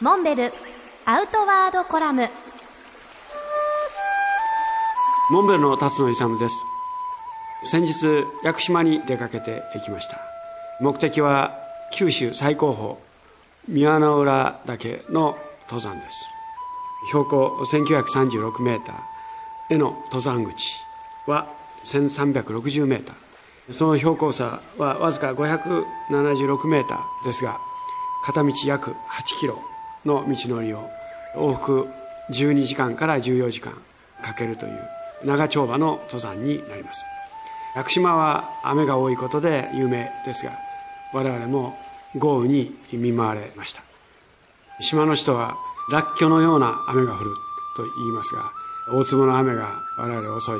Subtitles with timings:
[0.00, 0.52] モンベル
[1.06, 2.28] アウトワードコラム。
[5.32, 6.64] モンベルの辰野勇です。
[7.64, 8.06] 先日
[8.44, 10.20] 屋久島に出かけて行きました。
[10.80, 11.58] 目的は
[11.92, 12.94] 九州最高峰
[13.66, 16.30] 宮之浦岳の登山です。
[17.08, 20.76] 標高1936メーターへの登山口
[21.26, 21.48] は
[21.82, 23.72] 1360メーター。
[23.72, 27.58] その標高差はわずか576メーターですが
[28.24, 28.94] 片道約8
[29.40, 29.60] キロ。
[30.04, 30.90] の道のりを
[31.34, 31.88] 往復
[32.30, 33.72] 12時間から14時間
[34.22, 34.78] かけるという
[35.24, 37.04] 長丁場の登山になります。
[37.76, 40.52] 屋久島は雨が多いことで有名ですが
[41.12, 41.76] 我々も
[42.16, 43.82] 豪雨に見舞われました。
[44.80, 45.56] 島の人は
[45.90, 47.34] らっきょのような雨が降る
[47.76, 48.52] と言いますが
[48.92, 50.54] 大粒の雨が我々を襲い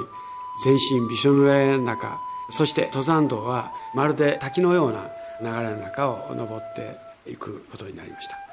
[0.64, 2.18] 全身びしょ濡れの中
[2.50, 6.96] そして登山道はまるで滝のような流れの中を登って
[7.30, 8.47] いくことになりました。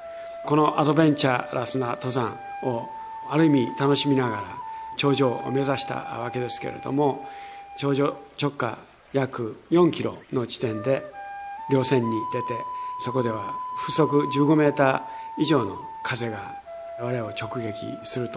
[0.46, 2.88] このアドベンチャーラスな登山を
[3.30, 4.44] ある意味楽しみながら
[4.98, 7.28] 頂上を目指したわけですけれども
[7.78, 8.78] 頂上直下
[9.14, 11.04] 約4キロの地点で
[11.70, 12.48] 稜線に出て
[13.04, 15.02] そこでは風速15メーター
[15.40, 16.56] 以上の風が
[17.02, 18.30] 我々を直撃する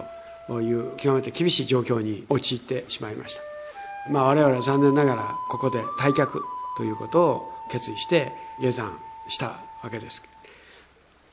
[0.49, 3.43] という極めて厳しい状況に陥ってしまいました。
[4.11, 6.41] まあ我々は残念ながらここで退却
[6.77, 10.38] ということを決意して下山したわけです。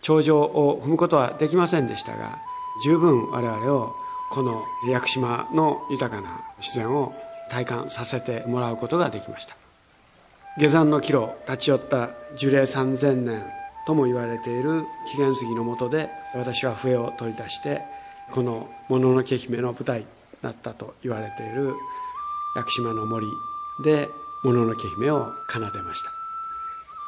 [0.05, 2.37] 頂上を踏むことはできませんでしたが
[2.83, 3.95] 十分我々を
[4.31, 7.13] この屋久島の豊かな自然を
[7.49, 9.55] 体感させてもらうことができました。
[10.57, 13.43] 下山の岐路立ち寄った樹齢3000年
[13.87, 17.81] とも言われている紀元杉の下で私は笛を取り出して
[18.31, 20.05] この「もののけ姫」の舞台
[20.41, 21.75] だったと言われている
[22.55, 23.27] 屋久島の森
[23.83, 24.09] で
[24.43, 26.11] 「もののけ姫」を奏でました。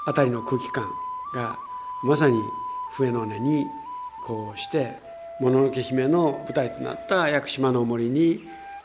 [0.08, 0.90] 辺りの空気感
[1.34, 1.58] が
[2.04, 2.42] まさに
[2.92, 3.68] 笛の音に
[4.26, 4.98] こうして
[5.40, 8.40] もののけ姫の舞台となった屋久島の森に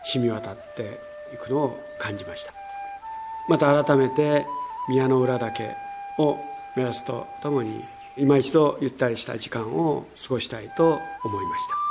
[0.04, 1.00] 染み渡って
[1.34, 2.52] いくのを感じました。
[3.48, 4.46] また改めて
[4.88, 5.74] 宮の浦岳
[6.18, 6.36] を
[6.76, 7.84] 目指すとともに
[8.16, 11.81] 今一度ゆったりした時間を過ごしたいと思いました。